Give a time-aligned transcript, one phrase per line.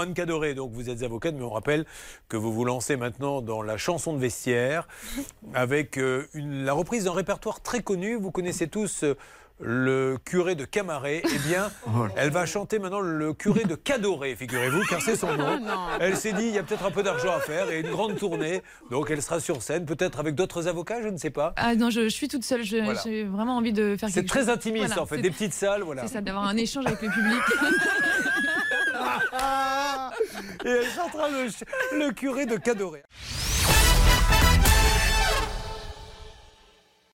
[0.00, 1.84] Anne Cadoré, donc vous êtes avocate, mais on rappelle
[2.30, 4.88] que vous vous lancez maintenant dans la chanson de vestiaire
[5.54, 8.14] avec euh, une- la reprise d'un répertoire très connu.
[8.16, 9.14] Vous connaissez tous euh,
[9.60, 11.20] le curé de Camaret.
[11.26, 11.70] Eh bien,
[12.16, 15.60] elle va chanter maintenant le curé de Cadoré, figurez-vous, car c'est son nom.
[16.00, 18.16] Elle s'est dit, il y a peut-être un peu d'argent à faire et une grande
[18.16, 18.62] tournée.
[18.90, 21.52] Donc elle sera sur scène, peut-être avec d'autres avocats, je ne sais pas.
[21.56, 22.62] Ah non, je, je suis toute seule.
[22.82, 22.98] Voilà.
[23.04, 24.48] J'ai vraiment envie de faire C'est quelque très chose.
[24.48, 26.06] intimiste Voilà, en fait, c'est- des petites salles, voilà.
[26.06, 27.42] C'est ça, d'avoir un échange avec le public.
[30.64, 31.48] Et elle chantera le,
[31.98, 33.02] le curé de Cadoré.